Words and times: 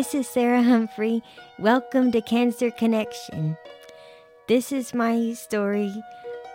This 0.00 0.14
is 0.14 0.28
Sarah 0.28 0.62
Humphrey. 0.62 1.22
Welcome 1.58 2.10
to 2.12 2.22
Cancer 2.22 2.70
Connection. 2.70 3.58
This 4.48 4.72
is 4.72 4.94
my 4.94 5.34
story 5.34 5.92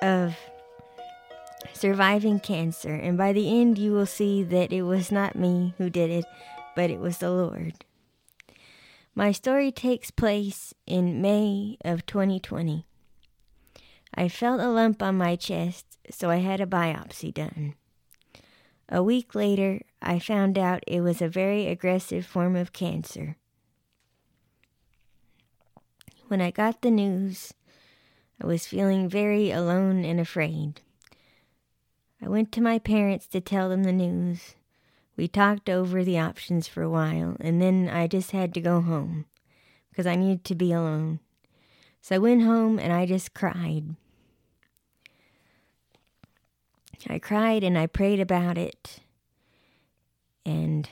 of 0.01 0.35
surviving 1.71 2.39
cancer, 2.39 2.95
and 2.95 3.19
by 3.19 3.33
the 3.33 3.61
end, 3.61 3.77
you 3.77 3.91
will 3.91 4.07
see 4.07 4.41
that 4.41 4.73
it 4.73 4.81
was 4.81 5.11
not 5.11 5.35
me 5.35 5.75
who 5.77 5.91
did 5.91 6.09
it, 6.09 6.25
but 6.75 6.89
it 6.89 6.99
was 6.99 7.19
the 7.19 7.29
Lord. 7.29 7.85
My 9.13 9.31
story 9.31 9.71
takes 9.71 10.09
place 10.09 10.73
in 10.87 11.21
May 11.21 11.77
of 11.85 12.07
2020. 12.07 12.87
I 14.15 14.27
felt 14.27 14.59
a 14.59 14.69
lump 14.69 15.03
on 15.03 15.19
my 15.19 15.35
chest, 15.35 15.85
so 16.09 16.31
I 16.31 16.37
had 16.37 16.61
a 16.61 16.65
biopsy 16.65 17.31
done. 17.31 17.75
A 18.89 19.01
week 19.01 19.33
later, 19.33 19.81
I 20.01 20.19
found 20.19 20.57
out 20.57 20.83
it 20.85 21.01
was 21.01 21.21
a 21.21 21.27
very 21.27 21.67
aggressive 21.67 22.25
form 22.25 22.55
of 22.55 22.73
cancer. 22.73 23.35
When 26.27 26.39
I 26.39 26.51
got 26.51 26.81
the 26.81 26.91
news, 26.91 27.53
I 28.41 28.45
was 28.45 28.67
feeling 28.67 29.09
very 29.09 29.49
alone 29.49 30.05
and 30.05 30.19
afraid. 30.19 30.81
I 32.21 32.27
went 32.27 32.51
to 32.53 32.61
my 32.61 32.79
parents 32.79 33.27
to 33.27 33.41
tell 33.41 33.69
them 33.69 33.83
the 33.83 33.91
news. 33.91 34.55
We 35.17 35.27
talked 35.27 35.69
over 35.69 36.03
the 36.03 36.19
options 36.19 36.67
for 36.67 36.81
a 36.81 36.89
while, 36.89 37.37
and 37.39 37.61
then 37.61 37.89
I 37.89 38.07
just 38.07 38.31
had 38.31 38.53
to 38.53 38.61
go 38.61 38.81
home 38.81 39.25
because 39.89 40.05
I 40.05 40.15
needed 40.15 40.43
to 40.45 40.55
be 40.55 40.71
alone. 40.71 41.19
So 42.01 42.15
I 42.15 42.19
went 42.19 42.43
home 42.43 42.77
and 42.77 42.93
I 42.93 43.05
just 43.05 43.33
cried. 43.33 43.95
I 47.07 47.19
cried 47.19 47.63
and 47.63 47.77
I 47.77 47.87
prayed 47.87 48.19
about 48.19 48.57
it. 48.57 48.99
And 50.45 50.89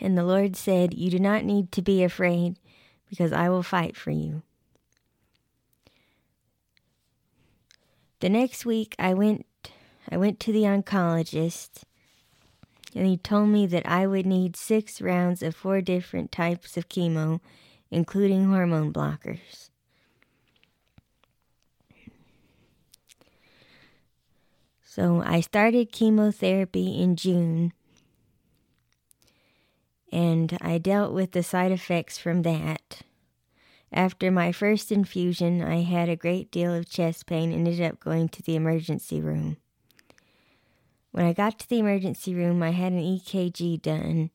and 0.00 0.16
the 0.16 0.24
Lord 0.24 0.56
said, 0.56 0.94
"You 0.94 1.10
do 1.10 1.18
not 1.18 1.44
need 1.44 1.72
to 1.72 1.82
be 1.82 2.02
afraid 2.02 2.58
because 3.08 3.32
I 3.32 3.48
will 3.48 3.62
fight 3.62 3.96
for 3.96 4.10
you." 4.10 4.42
The 8.20 8.28
next 8.28 8.64
week 8.66 8.94
I 8.98 9.14
went 9.14 9.46
I 10.10 10.16
went 10.16 10.40
to 10.40 10.52
the 10.52 10.62
oncologist 10.62 11.84
and 12.94 13.06
he 13.06 13.16
told 13.16 13.48
me 13.48 13.66
that 13.66 13.86
I 13.86 14.06
would 14.06 14.26
need 14.26 14.56
6 14.56 15.00
rounds 15.00 15.42
of 15.42 15.54
four 15.54 15.80
different 15.80 16.32
types 16.32 16.76
of 16.76 16.88
chemo 16.88 17.40
including 17.90 18.46
hormone 18.46 18.92
blockers. 18.92 19.70
So 24.90 25.22
I 25.24 25.40
started 25.40 25.92
chemotherapy 25.92 27.00
in 27.00 27.14
June, 27.14 27.72
and 30.10 30.58
I 30.60 30.78
dealt 30.78 31.12
with 31.12 31.30
the 31.30 31.44
side 31.44 31.70
effects 31.70 32.18
from 32.18 32.42
that. 32.42 33.02
After 33.92 34.32
my 34.32 34.50
first 34.50 34.90
infusion, 34.90 35.62
I 35.62 35.82
had 35.82 36.08
a 36.08 36.16
great 36.16 36.50
deal 36.50 36.74
of 36.74 36.90
chest 36.90 37.26
pain 37.26 37.52
and 37.52 37.68
ended 37.68 37.80
up 37.80 38.00
going 38.00 38.30
to 38.30 38.42
the 38.42 38.56
emergency 38.56 39.20
room. 39.20 39.58
When 41.12 41.24
I 41.24 41.34
got 41.34 41.60
to 41.60 41.68
the 41.68 41.78
emergency 41.78 42.34
room, 42.34 42.60
I 42.60 42.70
had 42.70 42.90
an 42.90 42.98
EKG 42.98 43.80
done 43.80 44.30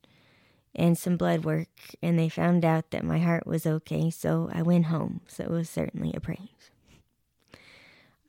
and 0.74 0.98
some 0.98 1.18
blood 1.18 1.44
work, 1.44 1.68
and 2.02 2.18
they 2.18 2.30
found 2.30 2.64
out 2.64 2.92
that 2.92 3.04
my 3.04 3.20
heart 3.20 3.46
was 3.46 3.68
okay, 3.68 4.10
so 4.10 4.50
I 4.54 4.62
went 4.62 4.86
home. 4.86 5.20
So 5.28 5.44
it 5.44 5.52
was 5.52 5.70
certainly 5.70 6.14
a 6.16 6.22
praise. 6.22 6.72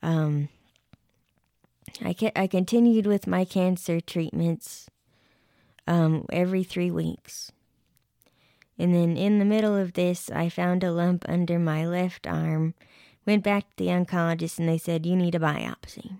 Um, 0.03 0.49
I, 2.01 2.15
I 2.35 2.47
continued 2.47 3.05
with 3.05 3.27
my 3.27 3.45
cancer 3.45 3.99
treatments 3.99 4.89
um, 5.87 6.25
every 6.31 6.63
three 6.63 6.91
weeks. 6.91 7.51
And 8.77 8.93
then 8.93 9.17
in 9.17 9.39
the 9.39 9.45
middle 9.45 9.75
of 9.75 9.93
this, 9.93 10.29
I 10.29 10.49
found 10.49 10.83
a 10.83 10.91
lump 10.91 11.25
under 11.27 11.57
my 11.57 11.85
left 11.85 12.27
arm. 12.27 12.75
Went 13.25 13.43
back 13.43 13.69
to 13.69 13.83
the 13.83 13.89
oncologist 13.89 14.59
and 14.59 14.69
they 14.69 14.77
said, 14.77 15.05
You 15.05 15.15
need 15.15 15.35
a 15.35 15.39
biopsy. 15.39 16.17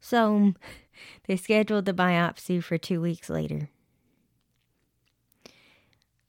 So 0.00 0.54
they 1.26 1.36
scheduled 1.36 1.84
the 1.84 1.92
biopsy 1.92 2.62
for 2.62 2.76
two 2.76 3.00
weeks 3.00 3.30
later. 3.30 3.68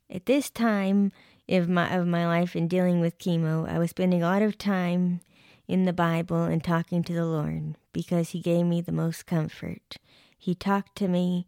At 0.10 0.26
this 0.26 0.50
time 0.50 1.12
of 1.50 1.70
my, 1.70 1.94
of 1.96 2.06
my 2.06 2.28
life 2.28 2.56
in 2.56 2.68
dealing 2.68 3.00
with 3.00 3.18
chemo, 3.18 3.68
I 3.68 3.80
was 3.80 3.90
spending 3.90 4.22
a 4.22 4.28
lot 4.28 4.42
of 4.42 4.58
time 4.58 5.22
in 5.72 5.86
the 5.86 5.94
Bible 5.94 6.44
and 6.44 6.62
talking 6.62 7.02
to 7.02 7.14
the 7.14 7.26
Lord 7.26 7.76
because 7.94 8.32
He 8.32 8.42
gave 8.42 8.66
me 8.66 8.82
the 8.82 8.92
most 8.92 9.26
comfort. 9.26 9.96
He 10.38 10.54
talked 10.54 10.98
to 10.98 11.08
me 11.08 11.48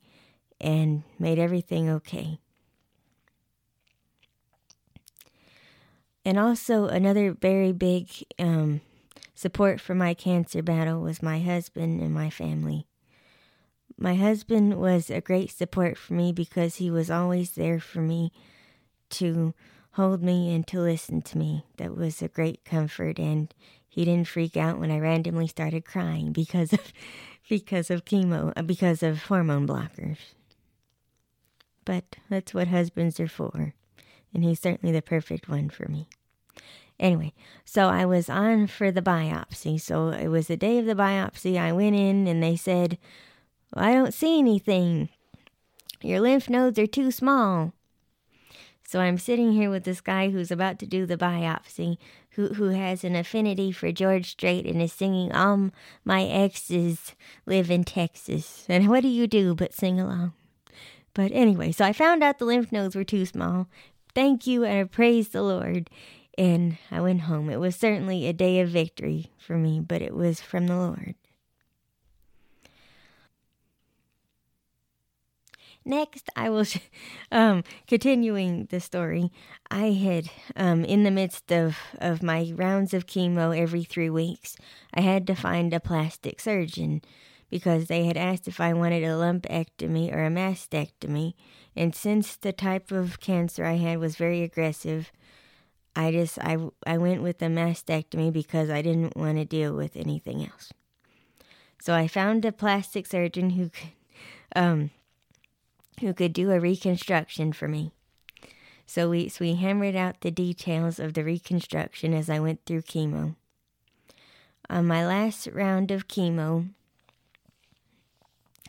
and 0.62 1.04
made 1.20 1.38
everything 1.38 1.90
okay. 1.90 2.40
And 6.24 6.40
also, 6.40 6.86
another 6.86 7.34
very 7.34 7.74
big 7.74 8.08
um, 8.40 8.80
support 9.36 9.82
for 9.82 9.94
my 9.94 10.14
cancer 10.14 10.62
battle 10.62 11.02
was 11.02 11.22
my 11.22 11.42
husband 11.42 12.00
and 12.00 12.14
my 12.14 12.30
family. 12.30 12.88
My 13.98 14.16
husband 14.16 14.80
was 14.80 15.10
a 15.10 15.20
great 15.20 15.52
support 15.52 15.98
for 15.98 16.14
me 16.14 16.32
because 16.32 16.78
he 16.78 16.90
was 16.90 17.12
always 17.12 17.52
there 17.52 17.82
for 17.82 18.00
me 18.00 18.32
to 19.10 19.54
hold 19.92 20.24
me 20.24 20.54
and 20.56 20.66
to 20.68 20.80
listen 20.80 21.22
to 21.24 21.38
me. 21.38 21.66
That 21.76 21.98
was 21.98 22.22
a 22.22 22.30
great 22.30 22.64
comfort, 22.64 23.20
and 23.20 23.54
he 23.94 24.06
didn't 24.06 24.28
freak 24.28 24.58
out 24.58 24.80
when 24.80 24.90
I 24.90 24.98
randomly 24.98 25.46
started 25.46 25.86
crying 25.86 26.32
because 26.32 26.74
of 26.74 26.92
because 27.50 27.92
of 27.92 28.06
chemo, 28.06 28.52
uh, 28.56 28.64
because 28.64 29.04
of 29.04 29.24
hormone 29.24 29.68
blockers. 29.68 30.18
But 31.86 32.16
that's 32.28 32.56
what 32.56 32.70
husbands 32.70 33.20
are 33.20 33.28
for, 33.28 33.76
and 34.34 34.44
he's 34.44 34.60
certainly 34.60 34.92
the 34.92 35.04
perfect 35.04 35.48
one 35.48 35.70
for 35.70 35.88
me. 35.88 36.08
Anyway, 37.00 37.34
so 37.66 37.88
I 37.90 38.06
was 38.06 38.30
on 38.30 38.66
for 38.66 38.92
the 38.92 39.02
biopsy. 39.02 39.80
So 39.80 40.08
it 40.08 40.30
was 40.30 40.48
the 40.48 40.58
day 40.58 40.80
of 40.80 40.88
the 40.88 40.96
biopsy. 40.96 41.60
I 41.60 41.72
went 41.72 41.96
in 41.96 42.26
and 42.26 42.42
they 42.42 42.56
said, 42.56 42.98
well, 43.76 43.86
I 43.86 43.94
don't 43.94 44.14
see 44.14 44.40
anything. 44.40 45.10
Your 46.02 46.20
lymph 46.20 46.50
nodes 46.50 46.80
are 46.80 46.88
too 46.88 47.12
small. 47.12 47.74
So 48.88 49.02
I'm 49.02 49.18
sitting 49.18 49.52
here 49.52 49.70
with 49.70 49.84
this 49.84 50.02
guy 50.02 50.30
who's 50.30 50.52
about 50.52 50.80
to 50.80 50.88
do 50.88 51.06
the 51.06 51.18
biopsy, 51.18 51.98
who 52.36 52.50
who 52.50 52.70
has 52.70 53.04
an 53.04 53.16
affinity 53.16 53.72
for 53.72 53.92
George 53.92 54.32
Strait 54.32 54.66
and 54.66 54.82
is 54.82 54.94
singing 54.94 55.32
"All 55.32 55.70
My 56.04 56.24
Exes 56.24 57.16
Live 57.46 57.70
in 57.70 57.84
Texas." 57.84 58.66
And 58.70 58.90
what 58.90 59.02
do 59.02 59.08
you 59.08 59.28
do 59.28 59.56
but 59.56 59.74
sing 59.74 60.00
along? 60.00 60.34
But 61.14 61.32
anyway, 61.32 61.72
so 61.72 61.86
I 61.86 61.94
found 61.94 62.24
out 62.24 62.40
the 62.40 62.46
lymph 62.46 62.72
nodes 62.72 62.96
were 62.96 63.04
too 63.04 63.26
small. 63.26 63.68
Thank 64.16 64.48
you, 64.48 64.64
and 64.64 64.80
I 64.80 64.84
praise 64.86 65.30
the 65.30 65.44
Lord. 65.44 65.90
And 66.36 66.78
I 66.90 67.00
went 67.00 67.22
home. 67.22 67.50
It 67.50 67.60
was 67.60 67.76
certainly 67.76 68.26
a 68.26 68.34
day 68.34 68.60
of 68.60 68.70
victory 68.70 69.32
for 69.38 69.56
me, 69.56 69.80
but 69.80 70.02
it 70.02 70.16
was 70.16 70.42
from 70.42 70.66
the 70.66 70.76
Lord. 70.76 71.14
Next, 75.86 76.30
I 76.36 76.50
will, 76.50 76.66
um, 77.32 77.64
continuing 77.88 78.68
the 78.70 78.80
story. 78.80 79.32
I 79.70 79.92
had, 79.92 80.30
um, 80.56 80.86
in 80.86 81.04
the 81.04 81.12
midst 81.12 81.52
of, 81.52 81.78
of 82.00 82.24
my 82.24 82.52
rounds 82.56 82.94
of 82.94 83.06
chemo 83.06 83.58
every 83.58 83.84
three 83.84 84.10
weeks, 84.10 84.56
I 84.94 85.02
had 85.02 85.28
to 85.28 85.36
find 85.36 85.74
a 85.74 85.80
plastic 85.80 86.40
surgeon 86.40 87.02
because 87.50 87.88
they 87.88 88.06
had 88.06 88.18
asked 88.18 88.48
if 88.48 88.60
I 88.60 88.74
wanted 88.74 89.04
a 89.04 89.10
lumpectomy 89.10 90.12
or 90.14 90.26
a 90.26 90.30
mastectomy. 90.30 91.34
And 91.76 91.94
since 91.94 92.36
the 92.36 92.54
type 92.54 92.92
of 92.92 93.20
cancer 93.20 93.66
I 93.66 93.76
had 93.76 94.00
was 94.00 94.16
very 94.16 94.42
aggressive, 94.42 95.12
I 95.96 96.12
just 96.12 96.40
I, 96.40 96.58
I 96.88 96.98
went 96.98 97.22
with 97.22 97.40
the 97.40 97.48
mastectomy 97.48 98.34
because 98.34 98.70
I 98.70 98.82
didn't 98.82 99.16
want 99.16 99.38
to 99.38 99.46
deal 99.46 99.76
with 99.76 99.96
anything 99.96 100.42
else. 100.44 100.72
So 101.80 101.94
I 101.94 102.08
found 102.08 102.46
a 102.46 102.52
plastic 102.52 103.06
surgeon 103.06 103.52
who 103.52 103.70
um, 104.56 104.90
who 106.00 106.14
could 106.14 106.34
do 106.34 106.52
a 106.52 106.60
reconstruction 106.60 107.54
for 107.54 107.68
me. 107.68 107.92
So 108.86 109.10
we, 109.10 109.30
so 109.30 109.46
we 109.46 109.56
hammered 109.56 109.96
out 109.96 110.22
the 110.22 110.32
details 110.32 111.00
of 111.00 111.14
the 111.14 111.24
reconstruction 111.24 112.14
as 112.14 112.30
I 112.30 112.40
went 112.40 112.66
through 112.66 112.84
chemo. 112.84 113.36
On 114.70 114.86
my 114.86 115.06
last 115.06 115.48
round 115.48 115.92
of 115.92 116.08
chemo, 116.08 116.70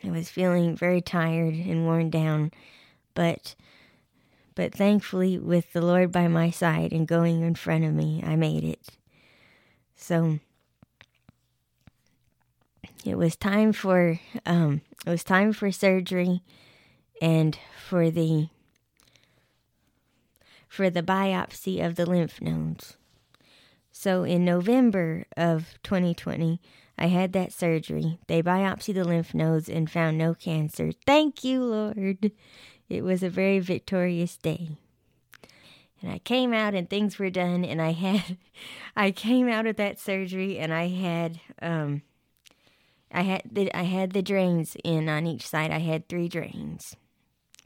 I 0.05 0.11
was 0.11 0.29
feeling 0.29 0.76
very 0.76 1.00
tired 1.00 1.55
and 1.55 1.85
worn 1.85 2.11
down, 2.11 2.50
but 3.15 3.55
but 4.55 4.73
thankfully 4.73 5.37
with 5.38 5.73
the 5.73 5.82
Lord 5.82 6.12
by 6.12 6.29
my 6.29 6.50
side 6.50 6.93
and 6.93 7.09
going 7.09 7.43
in 7.43 7.56
front 7.56 7.85
of 7.85 7.93
me, 7.93 8.23
I 8.25 8.37
made 8.37 8.62
it. 8.62 8.87
So 9.97 10.38
it 13.05 13.17
was 13.17 13.35
time 13.35 13.73
for 13.73 14.21
um, 14.47 14.82
it 15.06 15.11
was 15.11 15.25
time 15.25 15.53
for 15.53 15.73
surgery 15.73 16.43
and 17.20 17.58
for 17.76 18.11
the 18.11 18.49
for 20.69 20.90
the 20.90 21.02
biopsy 21.02 21.84
of 21.84 21.94
the 21.94 22.05
lymph 22.05 22.40
nodes. 22.40 22.96
So 23.93 24.25
in 24.25 24.44
November 24.44 25.25
of 25.37 25.78
2020, 25.84 26.61
I 26.99 27.06
had 27.06 27.32
that 27.32 27.52
surgery. 27.52 28.19
They 28.26 28.43
biopsied 28.43 28.94
the 28.94 29.05
lymph 29.05 29.34
nodes 29.34 29.69
and 29.69 29.88
found 29.88 30.19
no 30.19 30.34
cancer. 30.34 30.90
Thank 31.06 31.44
you, 31.44 31.62
Lord. 31.62 32.32
It 32.88 33.05
was 33.05 33.22
a 33.22 33.31
very 33.31 33.61
victorious 33.61 34.37
day. 34.37 34.70
And 36.02 36.11
I 36.11 36.19
came 36.19 36.52
out 36.52 36.75
and 36.75 36.90
things 36.90 37.20
were 37.20 37.31
done 37.31 37.64
and 37.64 37.81
I 37.81 37.93
had 37.93 38.37
I 38.96 39.12
came 39.12 39.49
out 39.49 39.66
of 39.66 39.76
that 39.76 40.00
surgery 40.00 40.58
and 40.58 40.75
I 40.75 40.88
had 40.88 41.40
um 41.62 42.02
I 43.12 43.22
had 43.22 43.43
the 43.50 43.75
I 43.75 43.84
had 43.84 44.12
the 44.12 44.22
drains 44.22 44.76
in 44.82 45.08
on 45.08 45.26
each 45.26 45.46
side. 45.46 45.70
I 45.70 45.78
had 45.78 46.08
three 46.08 46.28
drains 46.28 46.96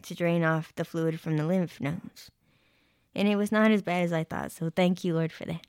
to 0.03 0.15
drain 0.15 0.45
off 0.45 0.75
the 0.75 0.85
fluid 0.85 1.21
from 1.21 1.37
the 1.37 1.45
lymph 1.45 1.81
nodes. 1.81 2.31
And 3.15 3.27
it 3.29 3.37
was 3.37 3.50
not 3.50 3.71
as 3.71 3.83
bad 3.83 4.05
as 4.05 4.12
I 4.12 4.25
thought, 4.25 4.53
so 4.53 4.71
thank 4.71 5.03
you, 5.05 5.15
Lord, 5.15 5.33
for 5.33 5.45
that. 5.47 5.67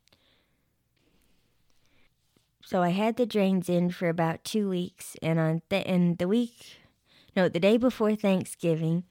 So 2.64 2.84
I 2.84 2.90
had 2.90 3.18
the 3.18 3.26
drains 3.26 3.68
in 3.68 3.90
for 3.90 4.10
about 4.10 4.44
two 4.44 4.70
weeks, 4.70 5.16
and 5.24 5.40
on 5.40 5.62
th- 5.70 5.88
and 5.88 6.18
the 6.20 6.28
week, 6.28 6.78
no, 7.36 7.50
the 7.50 7.60
day 7.60 7.78
before 7.78 8.16
Thanksgiving, 8.16 9.06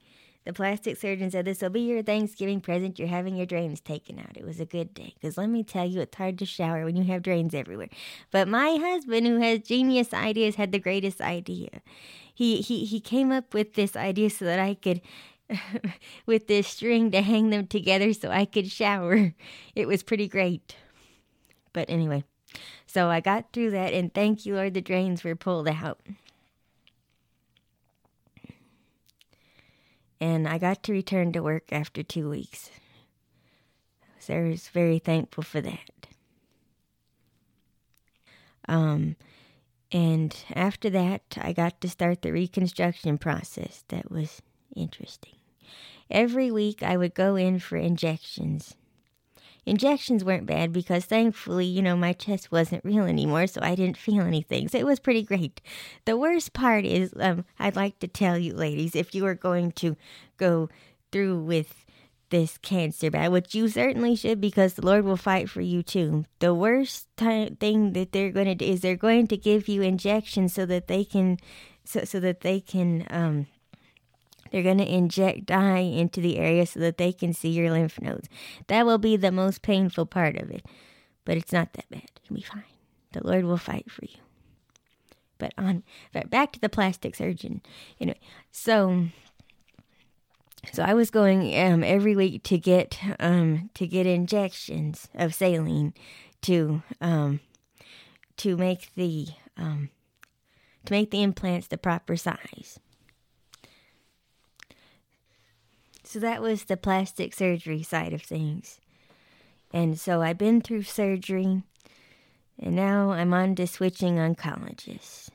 the 0.49 0.53
plastic 0.53 0.97
surgeon 0.97 1.29
said 1.29 1.45
this 1.45 1.61
will 1.61 1.69
be 1.69 1.81
your 1.81 2.01
Thanksgiving 2.01 2.59
present. 2.59 2.97
You're 2.97 3.07
having 3.07 3.35
your 3.35 3.45
drains 3.45 3.79
taken 3.79 4.17
out. 4.17 4.35
It 4.35 4.43
was 4.43 4.59
a 4.59 4.65
good 4.65 4.95
day 4.95 5.13
because 5.13 5.37
let 5.37 5.47
me 5.47 5.63
tell 5.63 5.85
you, 5.85 6.01
it's 6.01 6.17
hard 6.17 6.39
to 6.39 6.45
shower 6.47 6.85
when 6.85 6.95
you 6.95 7.03
have 7.03 7.21
drains 7.21 7.53
everywhere. 7.53 7.89
But 8.31 8.47
my 8.47 8.77
husband, 8.81 9.27
who 9.27 9.39
has 9.41 9.59
genius 9.59 10.11
ideas, 10.11 10.55
had 10.55 10.71
the 10.71 10.79
greatest 10.79 11.21
idea. 11.21 11.69
He 12.33 12.61
he 12.61 12.83
he 12.85 12.99
came 12.99 13.31
up 13.31 13.53
with 13.53 13.75
this 13.75 13.95
idea 13.95 14.31
so 14.31 14.45
that 14.45 14.59
I 14.59 14.73
could. 14.73 15.01
with 16.27 16.47
this 16.47 16.67
string 16.67 17.09
to 17.09 17.23
hang 17.23 17.49
them 17.49 17.65
together 17.65 18.13
so 18.13 18.29
I 18.29 18.45
could 18.45 18.71
shower. 18.71 19.33
It 19.75 19.87
was 19.87 20.03
pretty 20.03 20.27
great. 20.27 20.75
But 21.73 21.89
anyway, 21.89 22.23
so 22.87 23.09
I 23.09 23.19
got 23.19 23.51
through 23.51 23.71
that, 23.71 23.93
and 23.93 24.13
thank 24.13 24.45
you, 24.45 24.55
Lord, 24.55 24.75
the 24.75 24.81
drains 24.81 25.23
were 25.23 25.35
pulled 25.35 25.67
out. 25.67 25.99
And 30.19 30.47
I 30.47 30.57
got 30.57 30.83
to 30.83 30.91
return 30.91 31.31
to 31.33 31.41
work 31.41 31.71
after 31.71 32.03
two 32.03 32.29
weeks. 32.29 32.71
So 34.19 34.35
I 34.35 34.49
was 34.49 34.67
very 34.67 34.99
thankful 34.99 35.43
for 35.43 35.61
that. 35.61 36.07
Um, 38.67 39.15
and 39.91 40.35
after 40.53 40.89
that, 40.91 41.23
I 41.37 41.53
got 41.53 41.81
to 41.81 41.89
start 41.89 42.21
the 42.21 42.31
reconstruction 42.31 43.17
process. 43.17 43.83
That 43.87 44.11
was 44.11 44.41
interesting. 44.75 45.33
Every 46.11 46.51
week, 46.51 46.83
I 46.83 46.97
would 46.97 47.15
go 47.15 47.35
in 47.35 47.59
for 47.59 47.77
injections. 47.77 48.75
Injections 49.65 50.23
weren't 50.23 50.45
bad 50.45 50.71
because 50.71 51.05
thankfully, 51.05 51.65
you 51.65 51.81
know, 51.81 51.95
my 51.95 52.13
chest 52.13 52.51
wasn't 52.51 52.85
real 52.85 53.03
anymore, 53.03 53.47
so 53.47 53.61
I 53.61 53.75
didn't 53.75 53.97
feel 53.97 54.21
anything. 54.21 54.67
So 54.67 54.77
it 54.77 54.85
was 54.85 54.99
pretty 54.99 55.23
great. 55.23 55.61
The 56.05 56.17
worst 56.17 56.53
part 56.53 56.85
is, 56.85 57.13
um, 57.19 57.45
I'd 57.59 57.75
like 57.75 57.99
to 57.99 58.07
tell 58.07 58.37
you, 58.37 58.53
ladies, 58.53 58.95
if 58.95 59.13
you 59.13 59.25
are 59.25 59.35
going 59.35 59.71
to 59.73 59.95
go 60.37 60.69
through 61.11 61.39
with 61.39 61.85
this 62.29 62.57
cancer 62.59 63.09
battle, 63.09 63.31
which 63.31 63.55
you 63.55 63.67
certainly 63.67 64.15
should 64.15 64.39
because 64.39 64.73
the 64.73 64.85
Lord 64.85 65.03
will 65.03 65.17
fight 65.17 65.49
for 65.49 65.61
you 65.61 65.83
too. 65.83 66.25
The 66.39 66.53
worst 66.53 67.07
thing 67.17 67.93
that 67.93 68.11
they're 68.11 68.31
going 68.31 68.45
to 68.45 68.55
do 68.55 68.65
is 68.65 68.81
they're 68.81 68.95
going 68.95 69.27
to 69.27 69.37
give 69.37 69.67
you 69.67 69.81
injections 69.81 70.53
so 70.53 70.65
that 70.67 70.87
they 70.87 71.03
can, 71.03 71.37
so, 71.83 72.03
so 72.03 72.19
that 72.19 72.41
they 72.41 72.59
can, 72.59 73.05
um, 73.09 73.47
they're 74.51 74.63
going 74.63 74.77
to 74.77 74.91
inject 74.91 75.45
dye 75.45 75.79
into 75.79 76.21
the 76.21 76.37
area 76.37 76.65
so 76.65 76.79
that 76.79 76.97
they 76.97 77.11
can 77.11 77.33
see 77.33 77.49
your 77.49 77.71
lymph 77.71 77.99
nodes. 78.01 78.29
That 78.67 78.85
will 78.85 78.97
be 78.97 79.17
the 79.17 79.31
most 79.31 79.61
painful 79.61 80.05
part 80.05 80.37
of 80.37 80.49
it, 80.49 80.65
but 81.25 81.37
it's 81.37 81.53
not 81.53 81.73
that 81.73 81.89
bad. 81.89 82.09
You'll 82.23 82.37
be 82.37 82.43
fine. 82.43 82.63
The 83.11 83.25
Lord 83.25 83.45
will 83.45 83.57
fight 83.57 83.89
for 83.89 84.05
you. 84.05 84.19
But 85.37 85.53
on 85.57 85.83
back 86.29 86.51
to 86.53 86.59
the 86.59 86.69
plastic 86.69 87.15
surgeon. 87.15 87.61
Anyway, 87.99 88.19
so 88.51 89.07
so 90.73 90.83
I 90.83 90.93
was 90.93 91.09
going 91.09 91.57
um, 91.57 91.83
every 91.83 92.15
week 92.15 92.43
to 92.43 92.57
get 92.57 92.99
um, 93.19 93.69
to 93.75 93.87
get 93.87 94.05
injections 94.05 95.07
of 95.15 95.33
saline 95.33 95.93
to 96.41 96.83
um, 96.99 97.39
to 98.37 98.57
make 98.57 98.93
the 98.95 99.27
um, 99.57 99.89
to 100.85 100.93
make 100.93 101.11
the 101.11 101.23
implants 101.23 101.67
the 101.67 101.77
proper 101.77 102.17
size. 102.17 102.79
So 106.09 106.17
that 106.17 106.41
was 106.41 106.63
the 106.63 106.75
plastic 106.75 107.35
surgery 107.35 107.83
side 107.83 108.13
of 108.13 108.23
things. 108.23 108.79
And 109.71 109.99
so 109.99 110.23
I've 110.23 110.39
been 110.39 110.59
through 110.59 110.81
surgery, 110.81 111.61
and 112.57 112.75
now 112.75 113.11
I'm 113.11 113.31
on 113.31 113.53
to 113.57 113.67
switching 113.67 114.15
oncologists 114.15 115.29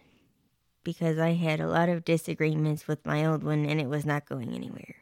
because 0.82 1.16
I 1.16 1.34
had 1.34 1.60
a 1.60 1.68
lot 1.68 1.88
of 1.88 2.04
disagreements 2.04 2.88
with 2.88 3.06
my 3.06 3.24
old 3.24 3.44
one 3.44 3.64
and 3.64 3.80
it 3.80 3.88
was 3.88 4.04
not 4.04 4.28
going 4.28 4.52
anywhere. 4.52 4.96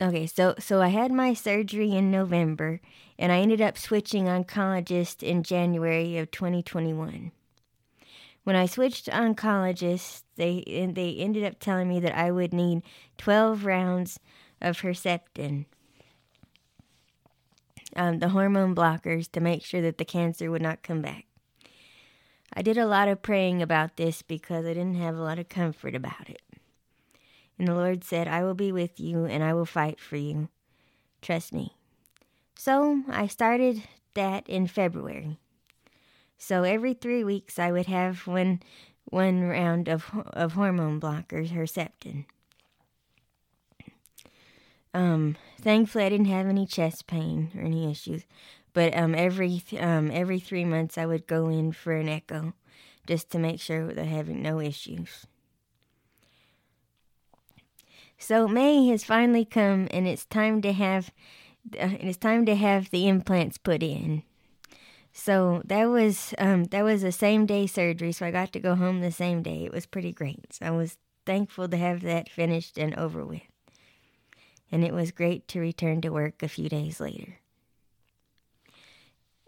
Okay, 0.00 0.28
so 0.28 0.54
so 0.60 0.80
I 0.80 0.88
had 0.88 1.10
my 1.10 1.34
surgery 1.34 1.90
in 1.90 2.12
November 2.12 2.80
and 3.18 3.32
I 3.32 3.40
ended 3.40 3.60
up 3.60 3.76
switching 3.76 4.26
oncologist 4.26 5.24
in 5.24 5.42
January 5.42 6.18
of 6.18 6.30
2021 6.30 7.32
when 8.44 8.56
I 8.56 8.66
switched 8.66 9.06
oncologists, 9.06 10.22
they 10.36 10.62
they 10.92 11.16
ended 11.16 11.44
up 11.44 11.58
telling 11.58 11.88
me 11.88 12.00
that 12.00 12.16
I 12.16 12.30
would 12.30 12.52
need 12.52 12.82
12 13.18 13.64
rounds 13.64 14.20
of 14.60 14.80
Herceptin, 14.80 15.66
um, 17.96 18.18
the 18.18 18.28
hormone 18.28 18.74
blockers, 18.74 19.30
to 19.32 19.40
make 19.40 19.64
sure 19.64 19.82
that 19.82 19.98
the 19.98 20.04
cancer 20.04 20.50
would 20.50 20.62
not 20.62 20.82
come 20.82 21.02
back. 21.02 21.24
I 22.52 22.62
did 22.62 22.78
a 22.78 22.86
lot 22.86 23.08
of 23.08 23.22
praying 23.22 23.62
about 23.62 23.96
this 23.96 24.22
because 24.22 24.64
I 24.64 24.74
didn't 24.74 24.94
have 24.94 25.16
a 25.16 25.22
lot 25.22 25.38
of 25.38 25.48
comfort 25.48 25.94
about 25.94 26.28
it. 26.28 26.42
And 27.58 27.66
the 27.66 27.74
Lord 27.74 28.04
said, 28.04 28.28
I 28.28 28.44
will 28.44 28.54
be 28.54 28.72
with 28.72 29.00
you 29.00 29.24
and 29.24 29.42
I 29.42 29.54
will 29.54 29.66
fight 29.66 29.98
for 29.98 30.16
you. 30.16 30.48
Trust 31.20 31.52
me. 31.52 31.76
So 32.56 33.02
I 33.08 33.26
started 33.26 33.82
that 34.14 34.48
in 34.48 34.66
February. 34.66 35.38
So 36.46 36.62
every 36.62 36.92
three 36.92 37.24
weeks, 37.24 37.58
I 37.58 37.72
would 37.72 37.86
have 37.86 38.26
one 38.26 38.60
one 39.06 39.40
round 39.48 39.88
of 39.88 40.10
of 40.34 40.52
hormone 40.52 41.00
blockers, 41.00 41.48
Herceptin. 41.48 42.26
Um, 44.92 45.36
thankfully, 45.62 46.04
I 46.04 46.10
didn't 46.10 46.26
have 46.26 46.46
any 46.46 46.66
chest 46.66 47.06
pain 47.06 47.50
or 47.56 47.62
any 47.62 47.90
issues, 47.90 48.26
but 48.74 48.94
um, 48.94 49.14
every 49.14 49.62
um, 49.80 50.10
every 50.10 50.38
three 50.38 50.66
months, 50.66 50.98
I 50.98 51.06
would 51.06 51.26
go 51.26 51.48
in 51.48 51.72
for 51.72 51.94
an 51.94 52.10
echo, 52.10 52.52
just 53.06 53.30
to 53.30 53.38
make 53.38 53.58
sure 53.58 53.98
I 53.98 54.02
having 54.02 54.42
no 54.42 54.60
issues. 54.60 55.26
So 58.18 58.46
May 58.46 58.88
has 58.88 59.02
finally 59.02 59.46
come, 59.46 59.88
and 59.90 60.06
it's 60.06 60.26
time 60.26 60.60
to 60.60 60.74
have, 60.74 61.10
uh, 61.80 61.96
it's 62.00 62.18
time 62.18 62.44
to 62.44 62.54
have 62.54 62.90
the 62.90 63.08
implants 63.08 63.56
put 63.56 63.82
in. 63.82 64.24
So 65.16 65.62
that 65.64 65.84
was 65.84 66.34
um, 66.38 66.64
that 66.64 66.82
was 66.82 67.04
a 67.04 67.12
same 67.12 67.46
day 67.46 67.68
surgery, 67.68 68.10
so 68.10 68.26
I 68.26 68.32
got 68.32 68.52
to 68.52 68.60
go 68.60 68.74
home 68.74 69.00
the 69.00 69.12
same 69.12 69.42
day. 69.42 69.64
It 69.64 69.72
was 69.72 69.86
pretty 69.86 70.12
great. 70.12 70.52
So 70.52 70.66
I 70.66 70.70
was 70.72 70.98
thankful 71.24 71.68
to 71.68 71.76
have 71.76 72.02
that 72.02 72.28
finished 72.28 72.76
and 72.76 72.94
over 72.96 73.24
with. 73.24 73.40
And 74.72 74.84
it 74.84 74.92
was 74.92 75.12
great 75.12 75.46
to 75.48 75.60
return 75.60 76.00
to 76.00 76.08
work 76.10 76.42
a 76.42 76.48
few 76.48 76.68
days 76.68 76.98
later. 76.98 77.38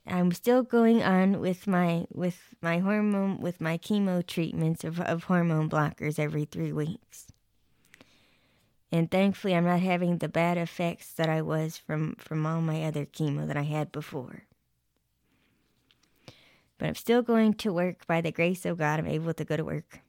I'm 0.07 0.31
still 0.31 0.63
going 0.63 1.03
on 1.03 1.41
with 1.41 1.67
my 1.67 2.07
with 2.15 2.55
my 2.63 2.79
hormone 2.79 3.41
with 3.41 3.61
my 3.61 3.77
chemo 3.77 4.25
treatments 4.25 4.85
of, 4.85 5.01
of 5.01 5.25
hormone 5.25 5.69
blockers 5.69 6.21
every 6.21 6.45
three 6.45 6.73
weeks. 6.73 7.27
And 8.93 9.11
thankfully 9.11 9.57
I'm 9.57 9.65
not 9.65 9.81
having 9.81 10.19
the 10.19 10.29
bad 10.29 10.59
effects 10.59 11.13
that 11.15 11.29
I 11.29 11.43
was 11.43 11.77
from, 11.77 12.15
from 12.19 12.47
all 12.47 12.61
my 12.61 12.85
other 12.85 13.05
chemo 13.05 13.49
that 13.49 13.57
I 13.57 13.63
had 13.63 13.91
before. 13.91 14.46
But 16.79 16.89
I'm 16.89 16.95
still 16.95 17.23
going 17.23 17.55
to 17.55 17.73
work 17.73 18.07
by 18.07 18.21
the 18.21 18.33
grace 18.33 18.67
of 18.67 18.79
God. 18.79 18.99
I'm 18.99 19.07
able 19.07 19.33
to 19.35 19.45
go 19.45 19.57
to 19.57 19.65
work 19.65 20.01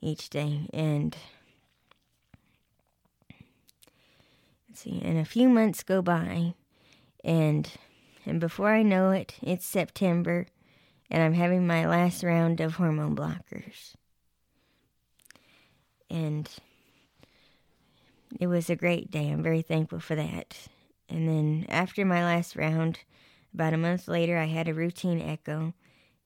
each 0.00 0.28
day. 0.28 0.68
And 0.72 1.16
let's 4.68 4.80
see, 4.80 5.00
and 5.02 5.18
a 5.18 5.24
few 5.24 5.48
months 5.48 5.82
go 5.82 6.02
by 6.02 6.54
and 7.24 7.70
and 8.24 8.40
before 8.40 8.72
I 8.72 8.82
know 8.82 9.10
it, 9.10 9.34
it's 9.42 9.66
September 9.66 10.46
and 11.10 11.22
I'm 11.22 11.34
having 11.34 11.66
my 11.66 11.86
last 11.86 12.22
round 12.22 12.60
of 12.60 12.74
hormone 12.74 13.16
blockers. 13.16 13.94
And 16.08 16.48
it 18.40 18.46
was 18.46 18.70
a 18.70 18.76
great 18.76 19.10
day. 19.10 19.28
I'm 19.30 19.42
very 19.42 19.62
thankful 19.62 20.00
for 20.00 20.14
that. 20.14 20.56
And 21.08 21.28
then 21.28 21.66
after 21.68 22.04
my 22.04 22.24
last 22.24 22.56
round, 22.56 23.00
about 23.54 23.74
a 23.74 23.78
month 23.78 24.08
later, 24.08 24.38
I 24.38 24.46
had 24.46 24.68
a 24.68 24.74
routine 24.74 25.20
echo, 25.20 25.74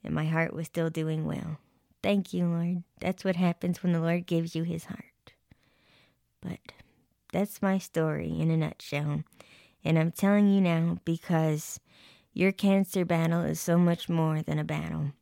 and 0.04 0.14
my 0.14 0.26
heart 0.26 0.52
was 0.52 0.66
still 0.66 0.90
doing 0.90 1.24
well. 1.24 1.58
Thank 2.02 2.32
you, 2.32 2.46
Lord. 2.46 2.84
That's 3.00 3.24
what 3.24 3.36
happens 3.36 3.82
when 3.82 3.92
the 3.92 4.00
Lord 4.00 4.26
gives 4.26 4.54
you 4.54 4.62
his 4.62 4.84
heart. 4.84 5.32
But 6.40 6.60
that's 7.32 7.60
my 7.60 7.78
story 7.78 8.38
in 8.38 8.50
a 8.50 8.56
nutshell. 8.56 9.24
And 9.84 9.98
I'm 9.98 10.12
telling 10.12 10.52
you 10.52 10.60
now 10.60 10.98
because 11.04 11.80
your 12.32 12.52
cancer 12.52 13.04
battle 13.04 13.42
is 13.42 13.58
so 13.60 13.78
much 13.78 14.08
more 14.08 14.42
than 14.42 14.58
a 14.58 14.64
battle. 14.64 15.12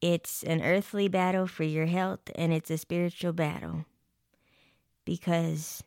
It's 0.00 0.42
an 0.44 0.62
earthly 0.62 1.08
battle 1.08 1.46
for 1.46 1.64
your 1.64 1.86
health, 1.86 2.30
and 2.36 2.52
it's 2.52 2.70
a 2.70 2.78
spiritual 2.78 3.32
battle 3.32 3.84
because 5.04 5.82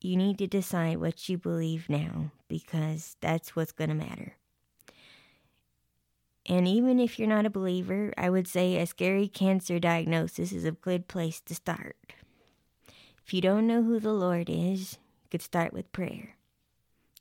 you 0.00 0.16
need 0.16 0.38
to 0.38 0.46
decide 0.46 0.98
what 0.98 1.28
you 1.28 1.38
believe 1.38 1.88
now 1.88 2.32
because 2.48 3.16
that's 3.20 3.54
what's 3.54 3.72
going 3.72 3.90
to 3.90 3.96
matter. 3.96 4.36
And 6.46 6.66
even 6.66 6.98
if 6.98 7.18
you're 7.18 7.28
not 7.28 7.46
a 7.46 7.50
believer, 7.50 8.12
I 8.16 8.30
would 8.30 8.48
say 8.48 8.76
a 8.76 8.86
scary 8.86 9.28
cancer 9.28 9.78
diagnosis 9.78 10.52
is 10.52 10.64
a 10.64 10.72
good 10.72 11.06
place 11.06 11.40
to 11.42 11.54
start. 11.54 11.96
If 13.24 13.34
you 13.34 13.40
don't 13.40 13.66
know 13.66 13.82
who 13.82 14.00
the 14.00 14.12
Lord 14.12 14.48
is, 14.48 14.94
you 14.94 15.28
could 15.30 15.42
start 15.42 15.72
with 15.72 15.92
prayer. 15.92 16.36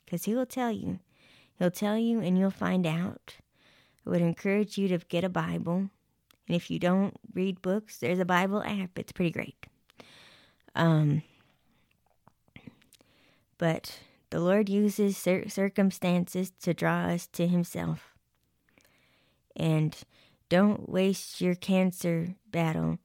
Because 0.03 0.23
He 0.23 0.33
will 0.33 0.45
tell 0.45 0.71
you. 0.71 0.99
He'll 1.59 1.69
tell 1.69 1.97
you 1.97 2.21
and 2.21 2.37
you'll 2.37 2.49
find 2.49 2.87
out. 2.87 3.35
I 4.05 4.09
would 4.09 4.21
encourage 4.21 4.77
you 4.77 4.87
to 4.87 4.97
get 4.97 5.23
a 5.23 5.29
Bible. 5.29 5.89
And 6.47 6.55
if 6.55 6.71
you 6.71 6.79
don't 6.79 7.15
read 7.33 7.61
books, 7.61 7.97
there's 7.97 8.19
a 8.19 8.25
Bible 8.25 8.63
app. 8.63 8.97
It's 8.97 9.11
pretty 9.11 9.31
great. 9.31 9.67
Um, 10.73 11.21
but 13.59 13.99
the 14.31 14.39
Lord 14.39 14.69
uses 14.69 15.15
cir- 15.17 15.47
circumstances 15.47 16.51
to 16.61 16.73
draw 16.73 17.05
us 17.05 17.27
to 17.33 17.45
Himself. 17.45 18.15
And 19.55 19.95
don't 20.47 20.89
waste 20.89 21.41
your 21.41 21.53
cancer 21.53 22.35
battle 22.49 22.97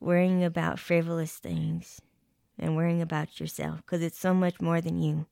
worrying 0.00 0.42
about 0.42 0.80
frivolous 0.80 1.36
things 1.36 2.00
and 2.58 2.74
worrying 2.74 3.00
about 3.00 3.38
yourself 3.38 3.76
because 3.78 4.02
it's 4.02 4.18
so 4.18 4.34
much 4.34 4.60
more 4.60 4.80
than 4.80 5.00
you. 5.00 5.26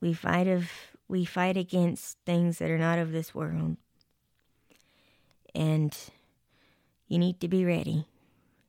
We 0.00 0.12
fight 0.12 0.46
of 0.46 0.70
we 1.08 1.24
fight 1.24 1.56
against 1.56 2.18
things 2.26 2.58
that 2.58 2.70
are 2.70 2.78
not 2.78 2.98
of 2.98 3.12
this 3.12 3.34
world. 3.34 3.76
And 5.54 5.96
you 7.08 7.18
need 7.18 7.40
to 7.40 7.48
be 7.48 7.64
ready. 7.64 8.06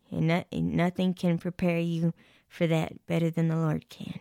And, 0.10 0.28
not, 0.28 0.48
and 0.52 0.74
nothing 0.74 1.14
can 1.14 1.38
prepare 1.38 1.80
you 1.80 2.14
for 2.48 2.68
that 2.68 3.06
better 3.08 3.30
than 3.30 3.48
the 3.48 3.56
Lord 3.56 3.90
can. 3.90 4.20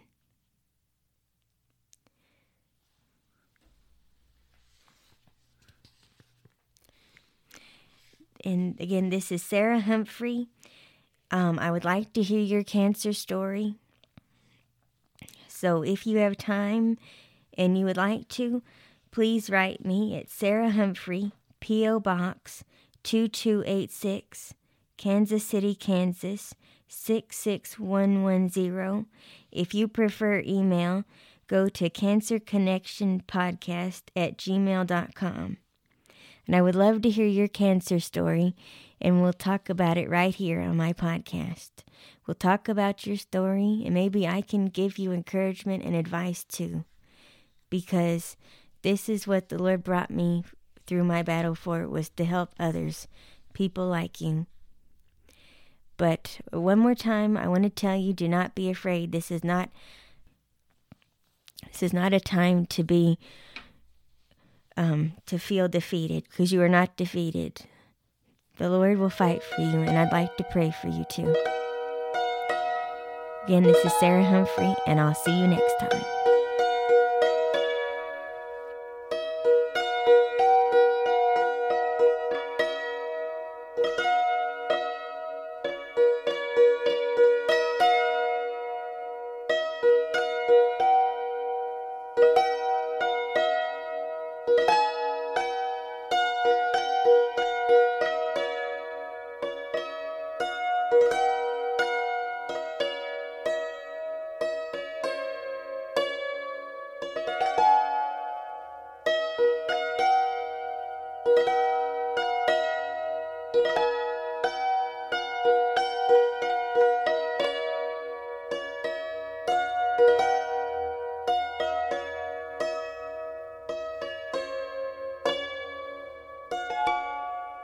And 8.44 8.80
again, 8.80 9.10
this 9.10 9.32
is 9.32 9.42
Sarah 9.42 9.80
Humphrey. 9.80 10.48
Um, 11.32 11.58
I 11.58 11.72
would 11.72 11.84
like 11.84 12.12
to 12.12 12.22
hear 12.22 12.38
your 12.38 12.62
cancer 12.62 13.12
story. 13.12 13.74
So 15.48 15.82
if 15.82 16.06
you 16.06 16.18
have 16.18 16.36
time 16.36 16.98
and 17.58 17.76
you 17.76 17.84
would 17.86 17.96
like 17.96 18.28
to, 18.28 18.62
please 19.10 19.50
write 19.50 19.84
me 19.84 20.16
at 20.16 20.30
Sarah 20.30 20.70
Humphrey, 20.70 21.32
P.O. 21.58 21.98
Box 21.98 22.62
2286, 23.02 24.54
Kansas 24.96 25.44
City, 25.44 25.74
Kansas 25.74 26.54
66110. 26.88 29.06
If 29.52 29.74
you 29.74 29.88
prefer 29.88 30.42
email, 30.46 31.04
go 31.46 31.68
to 31.68 31.90
cancerconnectionpodcast 31.90 34.02
at 34.14 34.38
gmail.com. 34.38 35.56
And 36.46 36.54
I 36.54 36.62
would 36.62 36.76
love 36.76 37.02
to 37.02 37.10
hear 37.10 37.26
your 37.26 37.48
cancer 37.48 37.98
story, 37.98 38.54
and 39.00 39.20
we'll 39.20 39.32
talk 39.32 39.68
about 39.68 39.98
it 39.98 40.08
right 40.08 40.32
here 40.34 40.60
on 40.60 40.76
my 40.76 40.92
podcast. 40.92 41.70
We'll 42.26 42.36
talk 42.36 42.68
about 42.68 43.04
your 43.06 43.16
story, 43.16 43.82
and 43.84 43.94
maybe 43.94 44.28
I 44.28 44.42
can 44.42 44.66
give 44.66 44.98
you 44.98 45.12
encouragement 45.12 45.84
and 45.84 45.94
advice 45.94 46.42
too, 46.44 46.84
because 47.68 48.36
this 48.82 49.08
is 49.08 49.26
what 49.26 49.48
the 49.48 49.58
Lord 49.58 49.82
brought 49.82 50.10
me 50.10 50.44
through 50.86 51.02
my 51.04 51.22
battle 51.22 51.56
for 51.56 51.88
was 51.88 52.08
to 52.10 52.24
help 52.24 52.54
others, 52.58 53.08
people 53.52 53.88
like 53.88 54.20
you. 54.20 54.46
But 55.96 56.40
one 56.52 56.78
more 56.78 56.94
time, 56.94 57.36
I 57.36 57.48
want 57.48 57.64
to 57.64 57.70
tell 57.70 57.96
you 57.96 58.12
do 58.12 58.28
not 58.28 58.54
be 58.54 58.70
afraid. 58.70 59.12
This 59.12 59.30
is 59.30 59.42
not 59.42 59.70
this 61.66 61.82
is 61.82 61.92
not 61.92 62.12
a 62.12 62.20
time 62.20 62.66
to 62.66 62.82
be 62.82 63.18
um, 64.76 65.12
to 65.26 65.38
feel 65.38 65.68
defeated 65.68 66.24
because 66.28 66.52
you 66.52 66.60
are 66.62 66.68
not 66.68 66.96
defeated. 66.96 67.62
The 68.58 68.70
Lord 68.70 68.98
will 68.98 69.10
fight 69.10 69.42
for 69.42 69.60
you, 69.60 69.80
and 69.80 69.98
I'd 69.98 70.12
like 70.12 70.36
to 70.38 70.44
pray 70.44 70.70
for 70.70 70.88
you 70.88 71.04
too. 71.10 71.34
Again, 73.44 73.62
this 73.62 73.84
is 73.84 73.92
Sarah 74.00 74.24
Humphrey, 74.24 74.74
and 74.86 75.00
I'll 75.00 75.14
see 75.14 75.38
you 75.38 75.46
next 75.46 75.74
time. 75.78 76.25